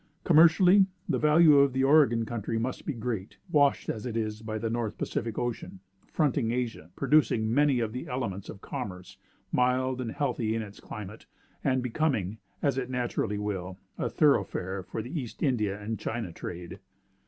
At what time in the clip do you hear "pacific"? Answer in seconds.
4.97-5.37